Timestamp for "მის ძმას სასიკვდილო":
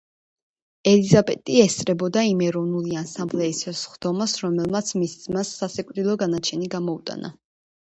5.05-6.19